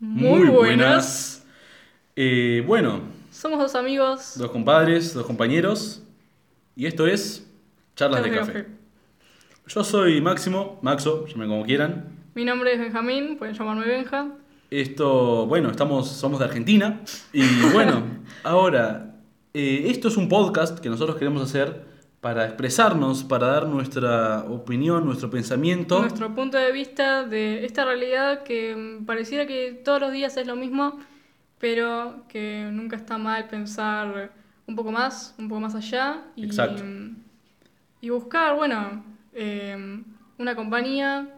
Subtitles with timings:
[0.00, 1.44] Muy buenas.
[2.16, 4.32] Eh, bueno, Somos dos amigos.
[4.38, 6.02] dos compadres, dos compañeros.
[6.74, 7.46] Y esto es
[7.96, 8.66] Charlas de Café.
[9.66, 12.06] Yo soy Máximo, Maxo, llamen como quieran.
[12.34, 14.28] Mi nombre es Benjamín, pueden llamarme Benja.
[14.70, 17.02] Esto, bueno, estamos, somos de Argentina.
[17.34, 17.42] Y
[17.72, 18.02] bueno,
[18.42, 19.16] ahora,
[19.52, 21.84] eh, esto es un podcast que nosotros queremos hacer
[22.20, 26.00] para expresarnos, para dar nuestra opinión, nuestro pensamiento.
[26.00, 30.46] Nuestro punto de vista de esta realidad que mm, pareciera que todos los días es
[30.46, 30.98] lo mismo,
[31.58, 34.32] pero que nunca está mal pensar
[34.66, 36.22] un poco más, un poco más allá.
[36.36, 36.82] Y, Exacto.
[36.84, 37.16] mm,
[38.02, 39.02] Y buscar, bueno,
[39.34, 40.02] eh,
[40.38, 41.28] una compañía,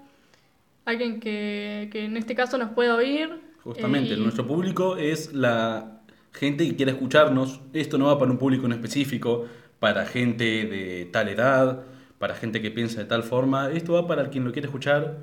[0.84, 3.40] alguien que, que en este caso nos pueda oír.
[3.62, 6.00] Justamente, eh, y- nuestro público es la
[6.32, 7.60] gente que quiere escucharnos.
[7.72, 9.46] Esto no va para un público en específico,
[9.82, 11.82] para gente de tal edad,
[12.20, 13.72] para gente que piensa de tal forma.
[13.72, 15.18] Esto va para quien lo quiere escuchar,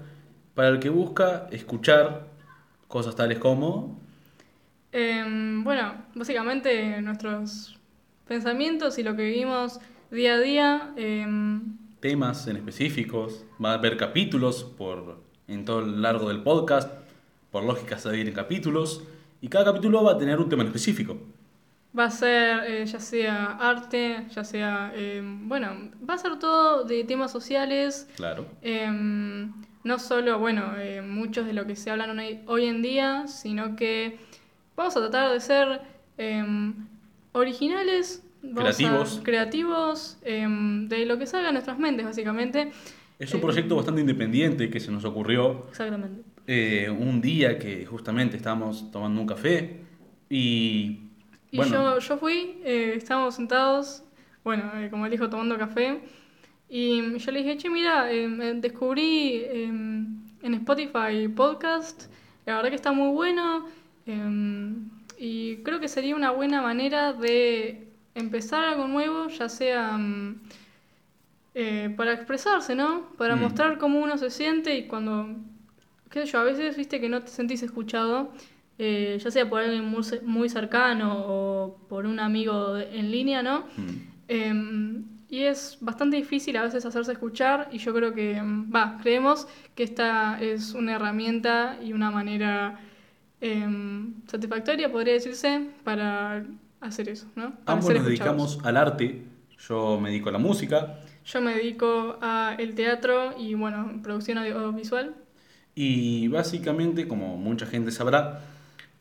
[0.54, 2.28] para el que busca escuchar
[2.90, 3.98] cosas tales como
[4.92, 7.78] Em, bueno, básicamente nuestros
[8.28, 9.80] pensamientos y lo que vivimos
[10.12, 10.94] día a día.
[10.98, 13.46] em, temas en específicos.
[13.64, 16.92] Va a haber capítulos por en todo el largo del podcast.
[17.50, 19.06] Por lógica se en capítulos.
[19.40, 21.18] Y cada capítulo va a tener un tema en específico.
[21.98, 26.84] Va a ser eh, ya sea arte, ya sea, em, bueno, va a ser todo
[26.84, 28.08] de temas sociales.
[28.16, 28.46] Claro.
[28.62, 29.52] em,
[29.84, 34.20] no solo, bueno, eh, muchos de lo que se hablan hoy, en día, sino que
[34.76, 35.82] vamos a tratar de ser
[36.18, 36.74] em,
[37.32, 38.24] originales.
[38.42, 39.22] vamos a- Creativos.
[39.24, 42.72] creativos, em, de lo que salga de nuestras mentes, básicamente.
[43.20, 46.22] Es un Eh, proyecto bastante independiente que se nos ocurrió Exactamente.
[46.48, 49.82] eh, un día que justamente estábamos tomando un café
[50.30, 51.09] y
[51.52, 54.04] Y bueno, yo, yo fui, eh, estábamos sentados,
[54.44, 56.00] bueno, eh, como él dijo, tomando café.
[56.70, 62.04] Y yo le dije, che, mira, eh, me descubrí eh, en Spotify podcast,
[62.46, 63.66] la verdad que está muy bueno.
[64.06, 64.76] eh,
[65.22, 70.00] y creo que sería una buena manera de empezar algo nuevo, ya sea
[71.56, 73.10] eh, para expresarse, ¿no?
[73.18, 73.40] Para Mm.
[73.42, 75.28] mostrar cómo uno se siente y cuando,
[76.10, 78.32] qué sé yo, a veces viste que no te sentís escuchado,
[78.80, 83.44] eh, ya sea por alguien muy, ce- muy cercano o por un amigo en línea,
[83.44, 83.66] ¿no?
[83.78, 88.72] mm, Em, y es bastante difícil a veces hacerse escuchar y yo creo que, em,
[88.74, 92.80] va, creemos que esta es una herramienta y una manera
[93.42, 96.46] em, satisfactoria, podría decirse, para
[96.82, 97.52] hacer eso, ¿no?
[97.66, 99.24] Para ambos nos dedicamos al arte.
[99.68, 105.16] Yo me dedico a la música Yo me dedico al teatro y, bueno, producción audiovisual.
[105.76, 108.42] y básicamente, como mucha gente sabrá,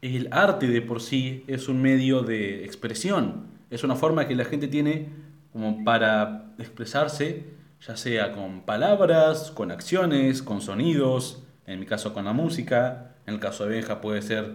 [0.03, 3.47] el arte de por sí es un medio de expresión.
[3.71, 5.09] Es una forma que la gente tiene
[5.53, 7.45] como para expresarse,
[7.87, 13.35] ya sea con palabras, con acciones, con sonidos, en mi caso con la música, en
[13.35, 14.53] el caso de Benja puede ser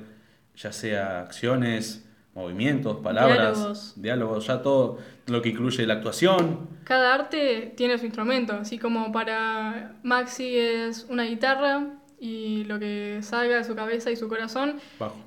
[0.56, 2.06] ya sea acciones,
[2.36, 3.94] movimientos, palabras, Diálogos.
[3.96, 6.68] diálogos, ya todo lo que incluye la actuación.
[6.84, 11.88] Cada arte tiene su instrumento, así como para Maxi es una guitarra
[12.20, 15.18] y lo que salga de su cabeza y su corazón, Bajo.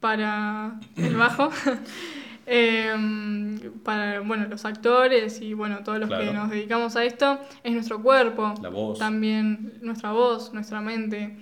[0.00, 1.50] Para el bajo,
[2.46, 6.32] em, para bueno, los actores y bueno, todos los que Claro.
[6.32, 8.98] nos dedicamos a esto, es nuestro cuerpo, La voz.
[8.98, 11.36] también nuestra voz, nuestra mente.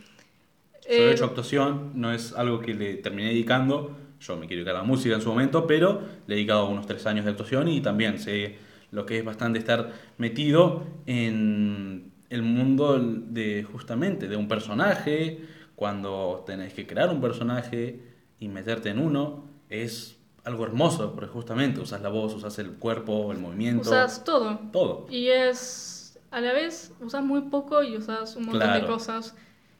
[0.88, 3.96] Yo he Eh, hecho actuación, no es algo que le terminé dedicando.
[4.20, 6.86] Yo me quiero dedicar a la música en su momento, pero le he dedicado unos
[6.86, 8.56] tres años de actuación y también sé
[8.90, 15.40] lo que es bastante estar metido en el mundo de justamente de un personaje.
[15.74, 18.00] Cuando tenés que crear un personaje
[18.44, 23.32] y meterte en uno, es algo hermoso, porque justamente usas la voz, usas el cuerpo,
[23.32, 24.58] el movimiento, usas todo.
[24.70, 25.06] todo.
[25.10, 29.34] Y es, a la vez, usas muy poco y usas un montón de cosas.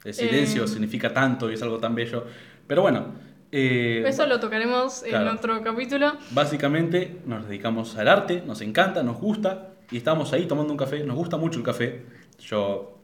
[0.05, 2.25] El silencio Eh, significa tanto y es algo tan bello.
[2.67, 3.09] Pero bueno,
[3.53, 5.31] eh, Eso lo tocaremos Claro.
[5.31, 6.15] en otro capítulo.
[6.31, 11.05] Básicamente nos dedicamos al arte, nos encanta, nos gusta y estamos ahí tomando un café,
[11.05, 12.05] nos gusta mucho el café.
[12.41, 12.99] Yo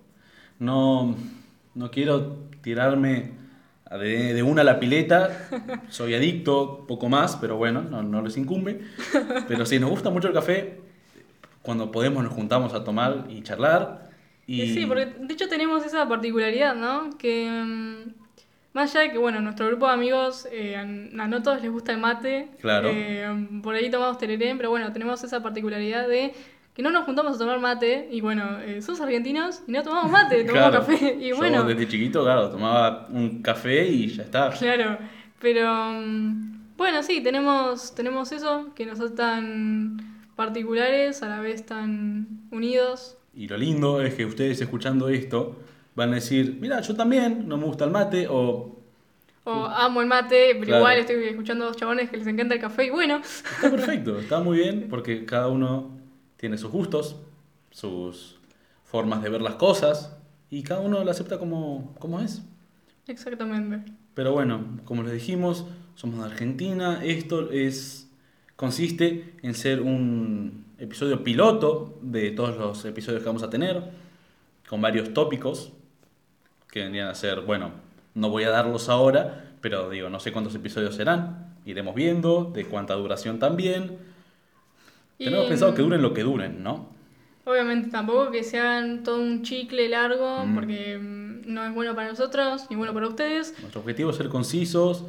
[0.59, 1.15] no,
[1.75, 3.33] no quiero tirarme
[3.99, 5.49] de, de una a la pileta,
[5.89, 8.81] soy adicto, poco más, pero bueno, no, no les incumbe.
[9.49, 10.81] Pero sí, nos gusta mucho el café,
[11.63, 14.11] cuando podemos nos juntamos a tomar y charlar.
[14.47, 17.11] Y, sí, porque de hecho tenemos esa particularidad, ¿no?
[17.19, 18.13] Que mm,
[18.73, 21.93] más allá de que, bueno, nuestro grupo de amigos, eh, a no todos les gusta
[21.93, 22.49] el mate.
[22.61, 22.91] Claro.
[22.93, 26.33] eh, por ahí tomamos tereré, pero bueno, tenemos esa particularidad de
[26.81, 30.11] que no nos juntamos a tomar mate y bueno, eh, somos argentinos y no tomamos
[30.11, 31.17] mate, tomamos Claro, café.
[31.21, 34.51] Y yo bueno, desde chiquito, claro, tomaba un café y ya está.
[34.51, 34.97] claro.
[35.41, 39.99] Pero mm, bueno, sí, tenemos, tenemos eso, que nos hace tan
[40.37, 43.19] particulares, a la vez tan unidos.
[43.35, 45.57] Y lo lindo es que ustedes escuchando esto
[45.95, 48.79] van a decir, mira, yo también, no me gusta el mate, o
[49.45, 50.79] O amo el mate, pero Claro.
[50.81, 53.21] igual estoy escuchando a dos chabones que les encanta el café y bueno.
[53.57, 56.00] Está perfecto, está muy bien porque cada uno
[56.41, 57.17] tiene sus gustos,
[57.71, 58.39] sus
[58.83, 60.17] formas de ver las cosas
[60.49, 62.43] y cada uno lo acepta como, como es.
[63.07, 63.93] Exactamente.
[64.15, 65.67] Pero bueno, como les dijimos,
[65.97, 67.05] somos de Argentina.
[67.05, 68.09] Esto es
[68.57, 73.83] consiste en ser un episodio piloto de todos los episodios que vamos a tener,
[74.67, 75.73] con varios tópicos
[76.71, 77.73] que vendrían a ser, bueno,
[78.15, 81.55] no voy a darlos ahora, pero digo, no sé cuántos episodios serán.
[81.67, 84.10] Iremos viendo, de cuánta duración también.
[85.21, 86.89] Y, Tenemos pensado que duren lo que duren, ¿no?
[87.45, 90.55] Obviamente tampoco que se hagan todo un chicle largo, Mm.
[90.55, 93.55] porque mm, no es bueno para nosotros ni bueno para ustedes.
[93.61, 95.05] Nuestro objetivo es ser concisos,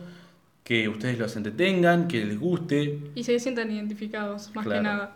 [0.66, 3.00] que ustedes los entretengan, que les guste.
[3.16, 4.82] Y se sientan identificados, más Claro.
[4.82, 5.16] que nada.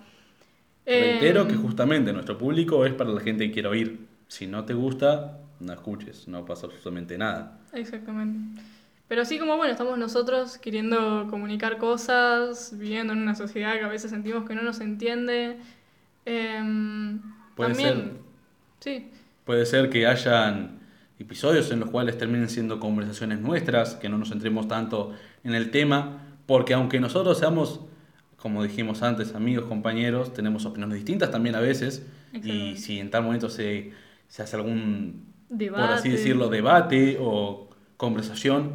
[0.85, 3.99] Reitero Eh, que justamente nuestro público es para la gente que quiere oír.
[4.29, 7.59] Si no te gusta, no escuches, no pasa absolutamente nada.
[7.73, 8.61] Exactamente.
[9.07, 13.87] Pero así como, bueno, estamos nosotros queriendo comunicar cosas, viviendo en una sociedad que a
[13.87, 15.57] veces sentimos que no nos entiende.
[16.25, 17.21] em,
[17.55, 18.17] Puede también,
[18.79, 19.11] sí,
[19.45, 20.79] Puede ser que hayan
[21.19, 25.13] episodios en los cuales terminen siendo conversaciones nuestras, que no nos centremos tanto
[25.43, 27.81] en el tema, porque aunque nosotros seamos,
[28.37, 33.23] como dijimos antes, amigos, compañeros, tenemos opiniones distintas también a veces, y si en tal
[33.23, 33.93] momento se,
[34.27, 35.33] se hace algún,
[35.75, 36.09] por así Debate.
[36.09, 38.73] decirlo, debate o conversación,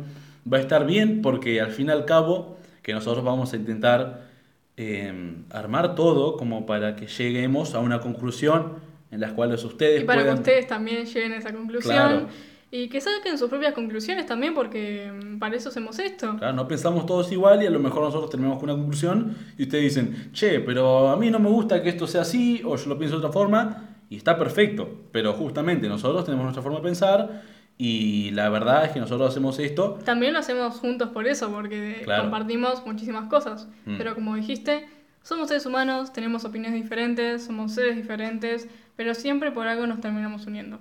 [0.51, 4.31] va a estar bien porque al fin y al cabo que nosotros vamos a intentar
[4.77, 8.79] eh, armar todo como para que lleguemos a una conclusión
[9.11, 10.37] en las cuales ustedes y para puedan...
[10.37, 11.95] que ustedes también lleguen a esa conclusión.
[11.95, 12.27] Claro.
[12.73, 16.37] Y que saquen sus propias conclusiones también, porque mm, para eso hacemos esto.
[16.39, 19.65] Claro, no pensamos todos igual y a lo mejor nosotros terminamos con una conclusión y
[19.65, 22.89] ustedes dicen, che, pero a mí no me gusta que esto sea así o yo
[22.89, 24.89] lo pienso de otra forma y está perfecto.
[25.11, 27.43] Pero justamente nosotros tenemos nuestra forma de pensar
[27.83, 32.03] y la verdad es que nosotros hacemos esto También lo hacemos juntos por eso, porque
[32.05, 32.25] Claro.
[32.25, 33.69] compartimos muchísimas cosas.
[33.87, 33.97] Mm.
[33.97, 34.87] Pero como dijiste,
[35.23, 40.47] somos seres humanos, tenemos opiniones diferentes, somos seres diferentes, pero siempre por algo nos terminamos
[40.47, 40.79] uniendo.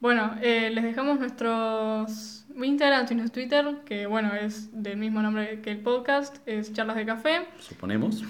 [0.00, 5.60] Bueno, eh, les dejamos nuestros Instagram y nuestro Twitter, que bueno, es del mismo nombre
[5.62, 7.46] que el podcast, es Charlas de Café.
[7.58, 8.22] Suponemos.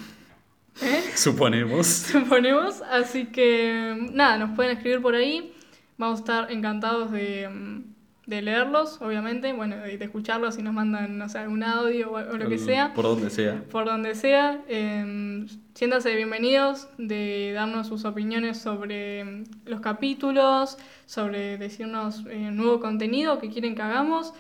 [0.83, 1.03] ¿eh?
[1.17, 1.87] Suponemos.
[2.13, 2.81] suponemos.
[2.83, 5.53] Así que nada, nos pueden escribir por ahí.
[6.01, 7.83] Vamos a estar encantados de,
[8.27, 9.53] de leerlos, obviamente.
[9.53, 12.57] Bueno, de, de escucharlos si nos mandan, no sé, algún audio o, o lo que
[12.59, 12.95] sea.
[12.95, 13.63] Por donde sea.
[13.71, 14.63] Por donde sea.
[14.67, 23.39] Eh, siéntanse bienvenidos de darnos sus opiniones sobre los capítulos, sobre decirnos eh, nuevo contenido
[23.39, 24.33] que quieren que hagamos.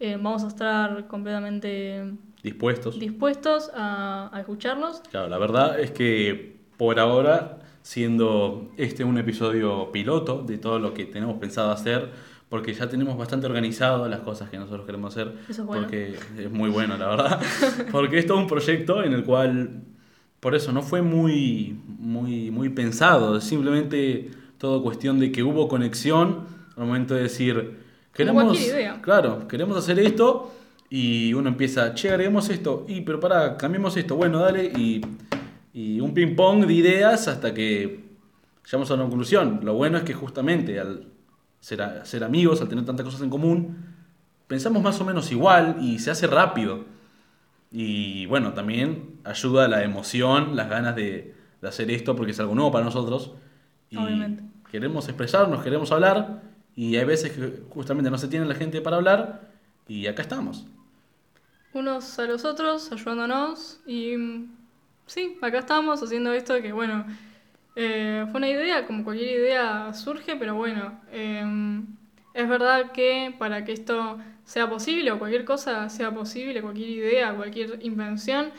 [0.00, 2.12] Eh, vamos a estar completamente
[2.44, 3.00] Dispuestos.
[3.00, 5.00] dispuestos a, a escucharlos.
[5.10, 10.92] Claro, la verdad es que por ahora, siendo este un episodio piloto de todo lo
[10.92, 12.10] que tenemos pensado hacer,
[12.50, 15.84] porque ya tenemos bastante organizado las cosas que nosotros queremos hacer, Eso es bueno.
[15.84, 17.40] porque es muy bueno, la verdad,
[17.90, 19.84] porque es todo un proyecto en el cual,
[20.38, 25.66] por eso, no fue muy, muy, muy pensado, es simplemente todo cuestión de que hubo
[25.66, 26.40] conexión
[26.76, 27.78] al momento de decir,
[28.12, 29.00] queremos, idea.
[29.00, 30.52] claro, queremos hacer esto
[30.90, 35.00] y uno empieza, che, agreguemos esto, y pero para, cambiemos esto, bueno, dale, y,
[35.80, 38.04] y un ping pong de ideas hasta que
[38.64, 39.60] llegamos a una conclusión.
[39.62, 40.92] Lo bueno es que justamente al
[41.60, 43.76] ser, a- ser amigos, al tener tantas cosas en común,
[44.46, 46.84] pensamos más o menos igual y se hace rápido.
[47.70, 52.54] Y bueno, también ayuda la emoción, las ganas de, de hacer esto porque es algo
[52.54, 53.32] nuevo para nosotros.
[53.90, 54.42] Y Obviamente.
[54.70, 56.42] queremos expresarnos, queremos hablar
[56.76, 59.50] y hay veces que justamente no se tiene la gente para hablar
[59.88, 60.66] y acá estamos.
[61.72, 63.80] unos a los otros, ayudándonos.
[63.86, 64.14] Y
[65.08, 67.04] sí, acá estamos haciendo esto que, bueno,
[67.74, 71.44] eh, fue una idea, como cualquier idea surge, pero bueno, eh,
[72.34, 77.34] es verdad que para que esto sea posible o cualquier cosa sea posible, cualquier idea,
[77.34, 78.50] cualquier invención,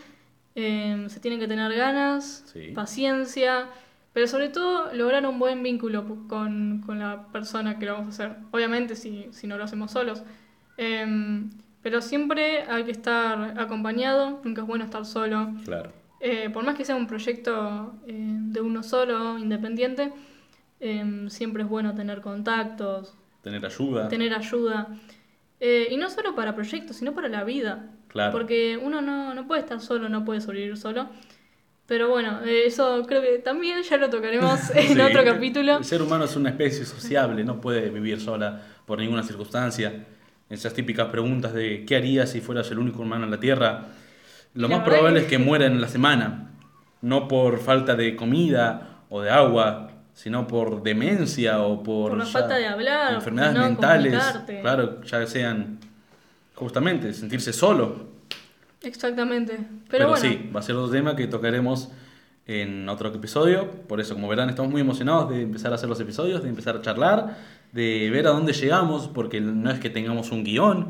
[0.56, 2.72] eh, se tienen que tener ganas, Sí.
[2.76, 3.68] paciencia.
[4.12, 8.26] Pero sobre todo lograr un buen vínculo con, con la persona que lo vamos a
[8.26, 8.38] hacer.
[8.52, 10.24] Obviamente si, si no lo hacemos solos.
[10.78, 11.52] Em,
[11.84, 15.50] pero siempre hay que estar acompañado, nunca es bueno estar solo.
[15.64, 15.92] Claro.
[16.22, 20.12] Eh, por más que sea un proyecto eh, de uno solo, independiente,
[20.80, 24.08] em, siempre es bueno tener contactos, Tener ayuda.
[24.10, 24.88] tener ayuda.
[25.62, 27.88] Eh, y no solo para proyectos, sino para la vida.
[28.10, 28.32] Claro.
[28.32, 31.08] Porque uno no, no puede estar solo, no puede sobrevivir solo.
[31.86, 35.00] Pero bueno, eso creo que también ya lo tocaremos en Sí.
[35.02, 35.78] otro capítulo.
[35.78, 40.06] El ser humano es una especie sociable, no puede vivir sola por ninguna circunstancia.
[40.50, 43.88] Esas típicas preguntas de ¿qué harías si fueras el único humano en la Tierra?
[44.54, 46.52] Lo más probable es que muera en la semana,
[47.02, 52.56] no por falta de comida o de agua, sino por demencia o por, Por falta
[52.56, 54.62] de hablar, enfermedades no mentales, comunicarte.
[54.62, 55.80] claro, ya sean
[56.56, 58.10] justamente, sentirse solo.
[58.82, 59.54] Exactamente.
[59.54, 61.90] Pero, Pero, bueno, sí, va a ser otro tema que tocaremos
[62.48, 63.70] en otro episodio.
[63.88, 66.76] Por eso, como verán, estamos muy emocionados de empezar a hacer los episodios, de empezar
[66.76, 67.38] a charlar,
[67.72, 70.88] de ver a dónde llegamos, porque no es que tengamos un guion.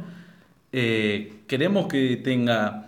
[0.72, 2.88] Eh, queremos que tenga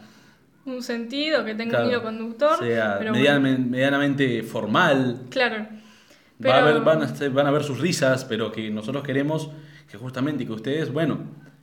[0.66, 2.60] un sentido, que tenga Claro, un hilo conductor.
[2.60, 5.22] sea pero bueno, medianamente, formal.
[5.30, 5.68] claro.
[6.46, 9.50] Va a haber- van, a estar- van a ver sus risas, pero que nosotros queremos
[9.90, 11.20] que justamente que ustedes, bueno,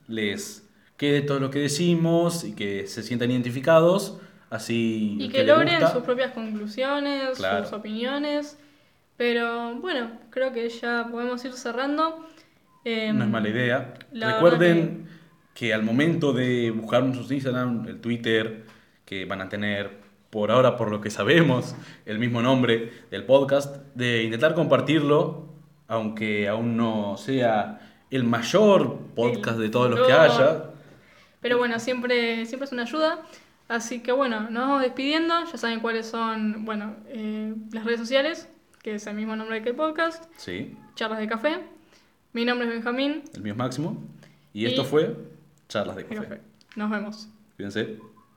[0.06, 0.64] les
[0.96, 4.18] quede todo lo que decimos y que se sientan identificados,
[4.50, 7.64] así Y que logren sus propias conclusiones, Claro.
[7.64, 8.58] sus opiniones.
[9.16, 12.24] Pero bueno, creo que ya podemos ir cerrando.
[12.84, 13.94] Em, no es mala idea.
[14.12, 15.08] Recuerden
[15.54, 15.74] que...
[15.74, 18.64] al momento de buscar nuestros Instagram, el Twitter,
[19.08, 19.90] que van a tener
[20.28, 21.74] por ahora, por lo que sabemos,
[22.04, 25.46] el mismo nombre del podcast, de intentar compartirlo,
[25.86, 30.64] aunque aún no sea el mayor podcast El de todos los que haya.
[31.40, 33.20] Pero bueno, siempre, siempre es una ayuda.
[33.68, 35.34] Así que bueno, nos vamos despidiendo.
[35.50, 38.46] Ya saben cuáles son, bueno, eh, las redes sociales,
[38.82, 40.24] que es el mismo nombre que el podcast.
[40.36, 41.60] Sí, Charlas de Café.
[42.34, 43.22] Mi nombre es Benjamín.
[43.34, 44.02] el mío es Máximo.
[44.52, 45.16] Y Y- esto fue
[45.68, 46.28] Charlas de de Café.
[46.28, 46.40] Café.
[46.76, 47.28] Nos vemos.
[47.56, 47.96] Cuídense.